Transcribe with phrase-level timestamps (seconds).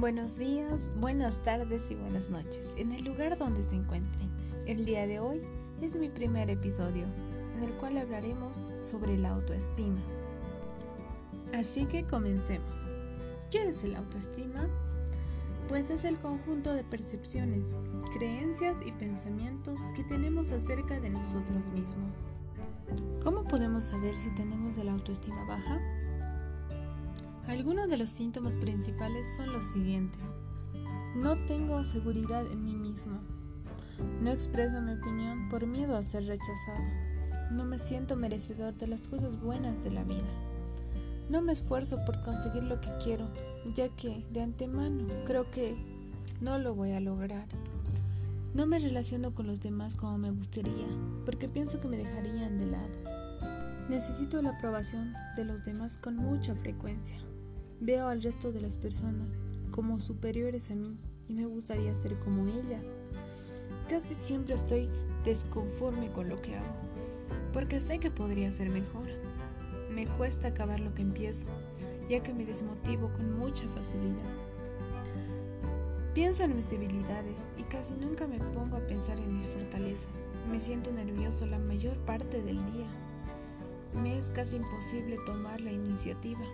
[0.00, 4.30] Buenos días, buenas tardes y buenas noches en el lugar donde se encuentren.
[4.66, 5.42] El día de hoy
[5.82, 7.04] es mi primer episodio
[7.54, 10.00] en el cual hablaremos sobre la autoestima.
[11.52, 12.74] Así que comencemos.
[13.50, 14.66] ¿Qué es el autoestima?
[15.68, 17.76] Pues es el conjunto de percepciones,
[18.14, 22.14] creencias y pensamientos que tenemos acerca de nosotros mismos.
[23.22, 25.78] ¿Cómo podemos saber si tenemos la autoestima baja?
[27.50, 30.20] Algunos de los síntomas principales son los siguientes.
[31.16, 33.18] No tengo seguridad en mí mismo.
[34.22, 36.84] No expreso mi opinión por miedo a ser rechazado.
[37.50, 40.30] No me siento merecedor de las cosas buenas de la vida.
[41.28, 43.28] No me esfuerzo por conseguir lo que quiero,
[43.74, 45.74] ya que de antemano creo que
[46.40, 47.48] no lo voy a lograr.
[48.54, 50.86] No me relaciono con los demás como me gustaría,
[51.26, 52.90] porque pienso que me dejarían de lado.
[53.88, 57.18] Necesito la aprobación de los demás con mucha frecuencia.
[57.82, 59.32] Veo al resto de las personas
[59.70, 63.00] como superiores a mí y me gustaría ser como ellas.
[63.88, 64.90] Casi siempre estoy
[65.24, 66.76] desconforme con lo que hago,
[67.54, 69.08] porque sé que podría ser mejor.
[69.90, 71.46] Me cuesta acabar lo que empiezo,
[72.10, 74.30] ya que me desmotivo con mucha facilidad.
[76.12, 80.24] Pienso en mis debilidades y casi nunca me pongo a pensar en mis fortalezas.
[80.50, 82.88] Me siento nervioso la mayor parte del día.
[83.94, 86.44] Me es casi imposible tomar la iniciativa.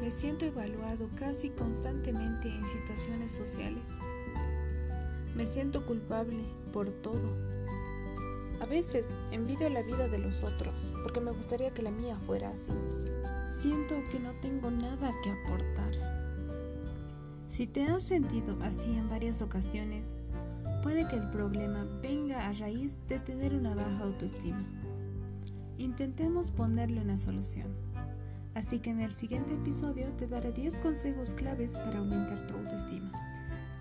[0.00, 3.82] Me siento evaluado casi constantemente en situaciones sociales.
[5.36, 6.42] Me siento culpable
[6.72, 7.36] por todo.
[8.60, 12.48] A veces envidio la vida de los otros porque me gustaría que la mía fuera
[12.48, 12.72] así.
[13.46, 15.92] Siento que no tengo nada que aportar.
[17.48, 20.06] Si te has sentido así en varias ocasiones,
[20.82, 24.66] puede que el problema venga a raíz de tener una baja autoestima.
[25.76, 27.89] Intentemos ponerle una solución.
[28.54, 33.12] Así que en el siguiente episodio te daré 10 consejos claves para aumentar tu autoestima.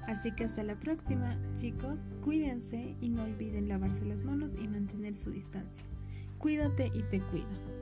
[0.08, 5.16] Así que hasta la próxima, chicos, cuídense y no olviden lavarse las manos y mantener
[5.16, 5.86] su distancia.
[6.38, 7.79] Cuídate y te cuido.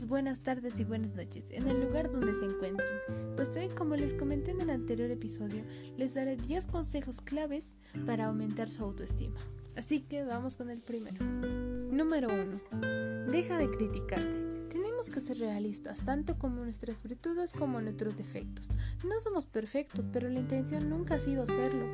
[0.00, 2.88] Buenas tardes y buenas noches en el lugar donde se encuentren.
[3.36, 5.64] Pues hoy, como les comenté en el anterior episodio,
[5.98, 7.74] les daré 10 consejos claves
[8.06, 9.38] para aumentar su autoestima.
[9.76, 11.22] Así que vamos con el primero.
[11.22, 13.30] Número 1.
[13.30, 14.68] Deja de criticarte.
[14.70, 18.70] Tenemos que ser realistas, tanto como nuestras virtudes como nuestros defectos.
[19.04, 21.86] No somos perfectos, pero la intención nunca ha sido serlo.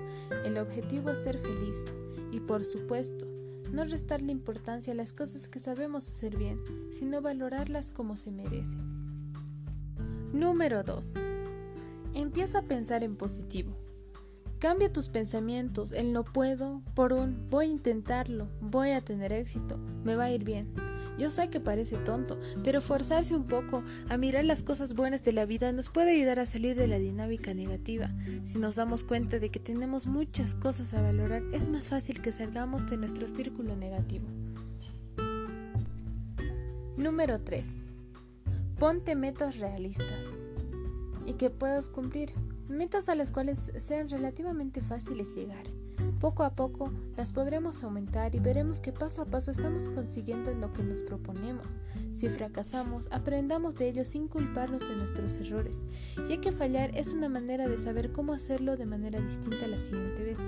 [0.45, 1.85] El objetivo es ser feliz.
[2.31, 3.27] Y por supuesto,
[3.73, 6.61] no restarle importancia a las cosas que sabemos hacer bien,
[6.93, 9.33] sino valorarlas como se merecen.
[10.33, 11.15] Número 2.
[12.15, 13.77] Empieza a pensar en positivo.
[14.59, 19.79] Cambia tus pensamientos, el no puedo, por un voy a intentarlo, voy a tener éxito,
[20.05, 20.75] me va a ir bien.
[21.19, 25.33] Yo sé que parece tonto, pero forzarse un poco a mirar las cosas buenas de
[25.33, 28.11] la vida nos puede ayudar a salir de la dinámica negativa.
[28.45, 32.33] Si nos damos cuenta de que tenemos muchas cosas a valorar, es más fácil que
[32.33, 34.27] salgamos de nuestro círculo negativo.
[36.97, 37.67] Número 3.
[38.79, 40.25] Ponte metas realistas
[41.27, 42.33] y que puedas cumplir.
[42.69, 45.65] Metas a las cuales sean relativamente fáciles llegar.
[46.21, 50.61] Poco a poco las podremos aumentar y veremos que paso a paso estamos consiguiendo en
[50.61, 51.79] lo que nos proponemos.
[52.13, 55.83] Si fracasamos, aprendamos de ello sin culparnos de nuestros errores,
[56.29, 60.25] ya que fallar es una manera de saber cómo hacerlo de manera distinta la siguiente
[60.25, 60.39] vez.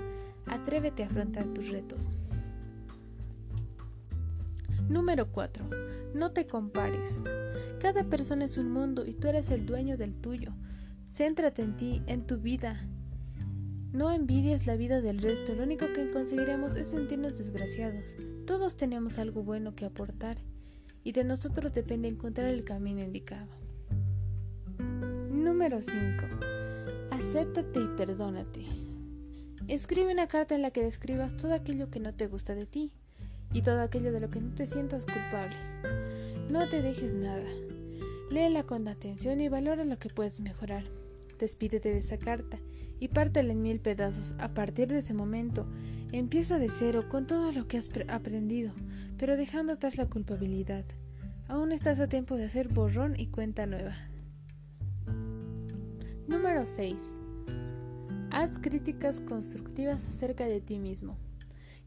[0.45, 2.17] Atrévete a afrontar tus retos.
[4.89, 5.65] Número 4.
[6.13, 7.19] No te compares.
[7.79, 10.53] Cada persona es un mundo y tú eres el dueño del tuyo.
[11.09, 12.85] Céntrate en ti, en tu vida,
[13.93, 18.15] no envidies la vida del resto, lo único que conseguiremos es sentirnos desgraciados.
[18.45, 20.37] Todos tenemos algo bueno que aportar
[21.03, 23.49] y de nosotros depende encontrar el camino indicado.
[25.29, 25.95] Número 5.
[27.11, 28.65] Acéptate y perdónate.
[29.67, 32.93] Escribe una carta en la que describas todo aquello que no te gusta de ti
[33.51, 35.57] y todo aquello de lo que no te sientas culpable.
[36.49, 37.49] No te dejes nada.
[38.29, 40.85] Léela con atención y valora lo que puedes mejorar.
[41.39, 42.57] Despídete de esa carta
[43.01, 44.35] y pártela en mil pedazos.
[44.37, 45.65] A partir de ese momento,
[46.11, 48.73] empieza de cero con todo lo que has aprendido,
[49.17, 50.85] pero dejando atrás la culpabilidad.
[51.49, 53.97] Aún estás a tiempo de hacer borrón y cuenta nueva.
[56.27, 57.17] Número 6.
[58.29, 61.17] Haz críticas constructivas acerca de ti mismo.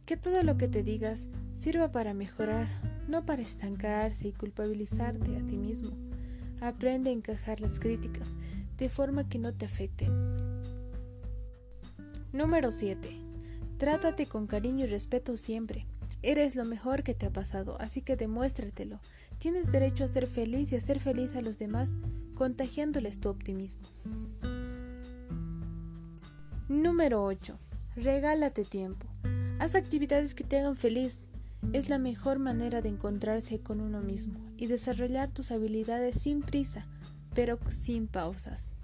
[0.07, 2.69] Que todo lo que te digas sirva para mejorar,
[3.09, 5.93] no para estancarse y culpabilizarte a ti mismo.
[6.61, 8.33] Aprende a encajar las críticas
[8.77, 10.34] de forma que no te afecten.
[12.35, 13.17] Número 7.
[13.79, 15.87] Trátate con cariño y respeto siempre.
[16.21, 18.99] Eres lo mejor que te ha pasado, así que demuéstratelo.
[19.39, 21.95] Tienes derecho a ser feliz y a ser feliz a los demás,
[22.35, 23.87] contagiándoles tu optimismo.
[26.69, 27.57] Número 8.
[27.95, 29.07] Regálate tiempo.
[29.61, 31.29] Haz actividades que te hagan feliz.
[31.73, 36.85] Es la mejor manera de encontrarse con uno mismo y desarrollar tus habilidades sin prisa,
[37.33, 38.75] pero sin pausas.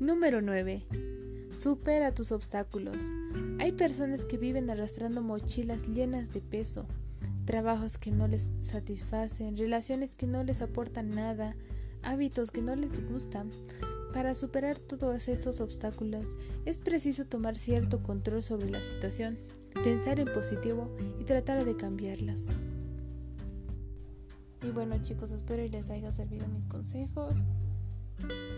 [0.00, 1.11] Número 9.
[1.62, 2.96] Supera tus obstáculos.
[3.60, 6.88] Hay personas que viven arrastrando mochilas llenas de peso,
[7.44, 11.54] trabajos que no les satisfacen, relaciones que no les aportan nada,
[12.02, 13.48] hábitos que no les gustan.
[14.12, 19.38] Para superar todos estos obstáculos es preciso tomar cierto control sobre la situación,
[19.84, 22.46] pensar en positivo y tratar de cambiarlas.
[24.62, 27.34] Y bueno chicos, espero les haya servido mis consejos.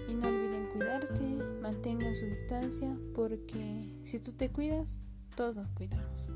[0.08, 1.33] Y no olviden cuidarse,
[1.64, 4.98] mantengan su distancia, porque si tú te cuidas,
[5.34, 6.28] todos nos cuidamos.